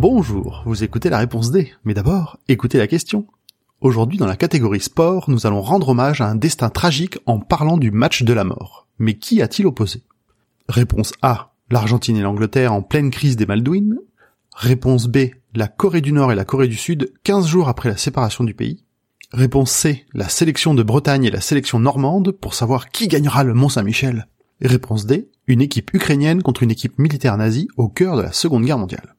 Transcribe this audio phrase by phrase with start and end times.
[0.00, 3.26] Bonjour, vous écoutez la réponse D, mais d'abord, écoutez la question.
[3.80, 7.76] Aujourd'hui, dans la catégorie sport, nous allons rendre hommage à un destin tragique en parlant
[7.76, 8.86] du match de la mort.
[9.00, 10.04] Mais qui a-t-il opposé?
[10.68, 13.98] Réponse A, l'Argentine et l'Angleterre en pleine crise des Maldouines.
[14.54, 17.96] Réponse B, la Corée du Nord et la Corée du Sud 15 jours après la
[17.96, 18.84] séparation du pays.
[19.32, 23.52] Réponse C, la sélection de Bretagne et la sélection normande pour savoir qui gagnera le
[23.52, 24.28] Mont Saint-Michel.
[24.60, 28.64] Réponse D, une équipe ukrainienne contre une équipe militaire nazie au cœur de la Seconde
[28.64, 29.16] Guerre mondiale.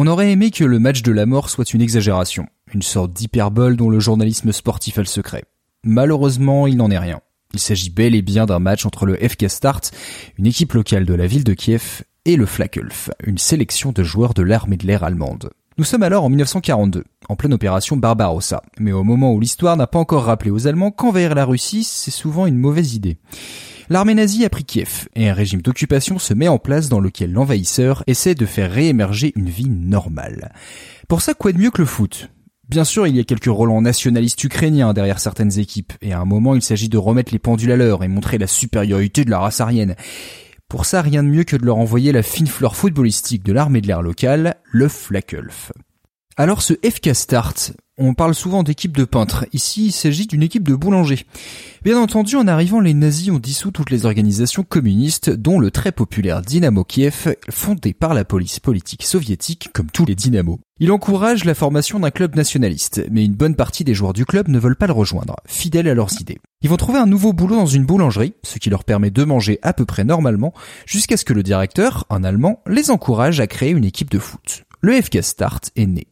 [0.00, 3.76] On aurait aimé que le match de la mort soit une exagération, une sorte d'hyperbole
[3.76, 5.42] dont le journalisme sportif a le secret.
[5.82, 7.20] Malheureusement, il n'en est rien.
[7.52, 9.90] Il s'agit bel et bien d'un match entre le FK Start,
[10.38, 14.34] une équipe locale de la ville de Kiev, et le Flakelf, une sélection de joueurs
[14.34, 15.50] de l'armée de l'air allemande.
[15.78, 19.88] Nous sommes alors en 1942, en pleine opération Barbarossa, mais au moment où l'histoire n'a
[19.88, 23.18] pas encore rappelé aux Allemands qu'envahir la Russie, c'est souvent une mauvaise idée.
[23.90, 27.32] L'armée nazie a pris Kiev et un régime d'occupation se met en place dans lequel
[27.32, 30.52] l'envahisseur essaie de faire réémerger une vie normale.
[31.08, 32.28] Pour ça, quoi de mieux que le foot?
[32.68, 36.26] Bien sûr, il y a quelques relents nationalistes ukrainiens derrière certaines équipes, et à un
[36.26, 39.38] moment il s'agit de remettre les pendules à l'heure et montrer la supériorité de la
[39.38, 39.96] race aryenne.
[40.68, 43.80] Pour ça, rien de mieux que de leur envoyer la fine fleur footballistique de l'armée
[43.80, 45.72] de l'air locale, le Flakelf.
[46.36, 49.46] Alors ce FK Start, on parle souvent d'équipe de peintres.
[49.52, 51.26] Ici, il s'agit d'une équipe de boulangers.
[51.82, 55.92] Bien entendu, en arrivant, les nazis ont dissous toutes les organisations communistes, dont le très
[55.92, 60.60] populaire Dynamo Kiev, fondé par la police politique soviétique, comme tous les dynamos.
[60.80, 64.48] Il encourage la formation d'un club nationaliste, mais une bonne partie des joueurs du club
[64.48, 66.38] ne veulent pas le rejoindre, fidèles à leurs idées.
[66.62, 69.58] Ils vont trouver un nouveau boulot dans une boulangerie, ce qui leur permet de manger
[69.62, 70.54] à peu près normalement,
[70.86, 74.64] jusqu'à ce que le directeur, un Allemand, les encourage à créer une équipe de foot.
[74.80, 76.06] Le FK Start est né.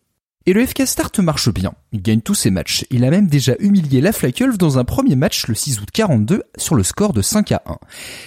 [0.48, 1.74] Et le FK Start marche bien.
[1.90, 2.84] Il gagne tous ses matchs.
[2.90, 6.44] Il a même déjà humilié la Flakelf dans un premier match le 6 août 42
[6.56, 7.78] sur le score de 5 à 1.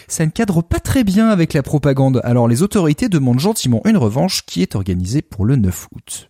[0.09, 3.95] Ça ne cadre pas très bien avec la propagande, alors les autorités demandent gentiment une
[3.95, 6.29] revanche qui est organisée pour le 9 août.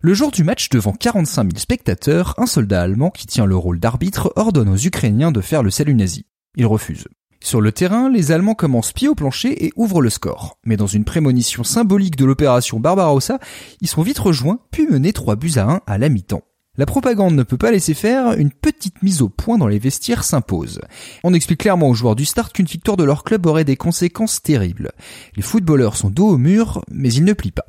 [0.00, 3.80] Le jour du match devant 45 000 spectateurs, un soldat allemand qui tient le rôle
[3.80, 6.24] d'arbitre ordonne aux Ukrainiens de faire le salut nazi.
[6.56, 7.08] Ils refusent.
[7.42, 10.58] Sur le terrain, les Allemands commencent pied au plancher et ouvrent le score.
[10.64, 13.38] Mais dans une prémonition symbolique de l'opération Barbarossa,
[13.80, 16.42] ils sont vite rejoints, puis menés 3 buts à 1 à la mi-temps.
[16.78, 20.24] La propagande ne peut pas laisser faire, une petite mise au point dans les vestiaires
[20.24, 20.80] s'impose.
[21.22, 24.40] On explique clairement aux joueurs du start qu'une victoire de leur club aurait des conséquences
[24.40, 24.92] terribles.
[25.36, 27.66] Les footballeurs sont dos au mur, mais ils ne plient pas.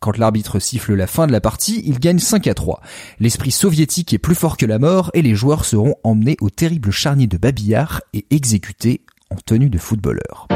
[0.00, 2.80] Quand l'arbitre siffle la fin de la partie, il gagne 5 à 3.
[3.18, 6.90] L'esprit soviétique est plus fort que la mort et les joueurs seront emmenés au terrible
[6.90, 10.46] charnier de Babillard et exécutés en tenue de footballeur.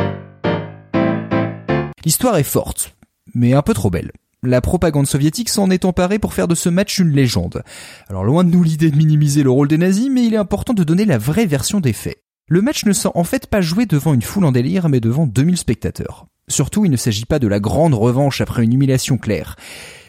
[2.04, 2.96] L'histoire est forte,
[3.34, 4.12] mais un peu trop belle.
[4.44, 7.62] La propagande soviétique s'en est emparée pour faire de ce match une légende.
[8.08, 10.72] Alors loin de nous l'idée de minimiser le rôle des nazis, mais il est important
[10.72, 12.22] de donner la vraie version des faits.
[12.48, 15.26] Le match ne s'est en fait pas joué devant une foule en délire, mais devant
[15.26, 16.26] 2000 spectateurs.
[16.48, 19.56] Surtout, il ne s'agit pas de la grande revanche après une humiliation claire.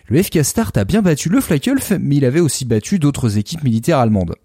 [0.07, 3.63] Le FK Start a bien battu le Flakelf, mais il avait aussi battu d'autres équipes
[3.63, 4.35] militaires allemandes.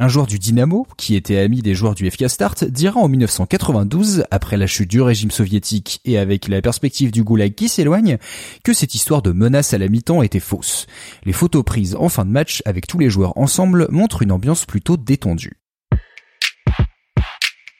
[0.00, 4.24] Un joueur du Dynamo, qui était ami des joueurs du FK Start, dira en 1992,
[4.32, 8.18] après la chute du régime soviétique et avec la perspective du goulag qui s'éloigne,
[8.64, 10.86] que cette histoire de menace à la mi-temps était fausse.
[11.24, 14.66] Les photos prises en fin de match avec tous les joueurs ensemble montrent une ambiance
[14.66, 15.63] plutôt détendue.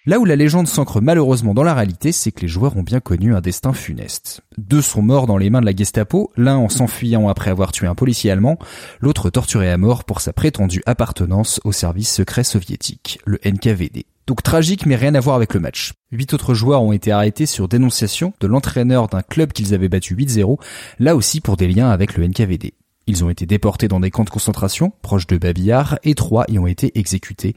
[0.06, 3.00] Là où la légende s'ancre malheureusement dans la réalité, c'est que les joueurs ont bien
[3.00, 4.42] connu un destin funeste.
[4.58, 7.86] Deux sont morts dans les mains de la Gestapo, l'un en s'enfuyant après avoir tué
[7.86, 8.58] un policier allemand,
[9.00, 14.04] l'autre torturé à mort pour sa prétendue appartenance au service secret soviétique, le NKVD.
[14.26, 15.94] Donc tragique mais rien à voir avec le match.
[16.12, 20.14] Huit autres joueurs ont été arrêtés sur dénonciation de l'entraîneur d'un club qu'ils avaient battu
[20.14, 20.58] 8-0,
[20.98, 22.74] là aussi pour des liens avec le NKVD.
[23.06, 26.58] Ils ont été déportés dans des camps de concentration, proches de Babillard, et trois y
[26.58, 27.54] ont été exécutés,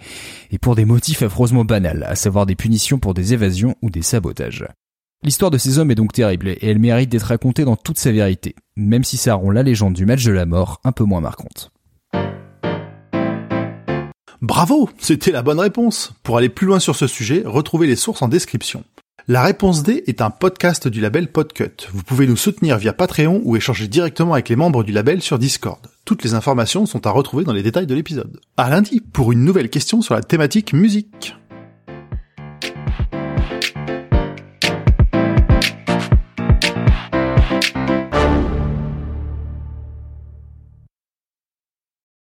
[0.52, 4.02] et pour des motifs affreusement banals, à savoir des punitions pour des évasions ou des
[4.02, 4.66] sabotages.
[5.24, 8.12] L'histoire de ces hommes est donc terrible, et elle mérite d'être racontée dans toute sa
[8.12, 11.22] vérité, même si ça rend la légende du match de la mort un peu moins
[11.22, 11.72] marquante.
[14.42, 16.14] Bravo, c'était la bonne réponse.
[16.22, 18.84] Pour aller plus loin sur ce sujet, retrouvez les sources en description.
[19.30, 21.90] La réponse D est un podcast du label Podcut.
[21.92, 25.38] Vous pouvez nous soutenir via Patreon ou échanger directement avec les membres du label sur
[25.38, 25.82] Discord.
[26.06, 28.40] Toutes les informations sont à retrouver dans les détails de l'épisode.
[28.56, 31.36] À lundi pour une nouvelle question sur la thématique musique.